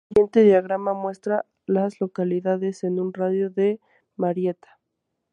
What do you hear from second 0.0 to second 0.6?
El siguiente